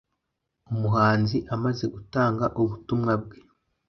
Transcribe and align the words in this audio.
Umuhanuzi 0.73 1.37
amaze 1.55 1.83
gutanga 1.95 2.45
ubutumwa 2.61 3.13
bwe 3.23 3.37